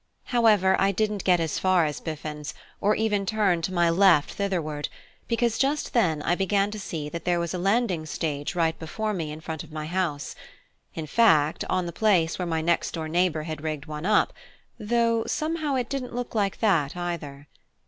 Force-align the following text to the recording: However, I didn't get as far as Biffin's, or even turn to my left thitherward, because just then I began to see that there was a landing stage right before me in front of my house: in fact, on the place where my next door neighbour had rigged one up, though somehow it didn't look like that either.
However, 0.33 0.75
I 0.81 0.91
didn't 0.91 1.23
get 1.23 1.39
as 1.39 1.59
far 1.59 1.85
as 1.85 1.99
Biffin's, 1.99 2.55
or 2.79 2.95
even 2.95 3.23
turn 3.23 3.61
to 3.61 3.71
my 3.71 3.91
left 3.91 4.31
thitherward, 4.31 4.89
because 5.27 5.59
just 5.59 5.93
then 5.93 6.23
I 6.23 6.33
began 6.33 6.71
to 6.71 6.79
see 6.79 7.07
that 7.09 7.23
there 7.23 7.39
was 7.39 7.53
a 7.53 7.59
landing 7.59 8.07
stage 8.07 8.55
right 8.55 8.79
before 8.79 9.13
me 9.13 9.31
in 9.31 9.41
front 9.41 9.63
of 9.63 9.71
my 9.71 9.85
house: 9.85 10.33
in 10.95 11.05
fact, 11.05 11.63
on 11.69 11.85
the 11.85 11.91
place 11.93 12.39
where 12.39 12.47
my 12.47 12.61
next 12.61 12.93
door 12.95 13.07
neighbour 13.07 13.43
had 13.43 13.61
rigged 13.61 13.85
one 13.85 14.07
up, 14.07 14.33
though 14.79 15.23
somehow 15.25 15.75
it 15.75 15.87
didn't 15.87 16.15
look 16.15 16.33
like 16.33 16.61
that 16.61 16.97
either. 16.97 17.47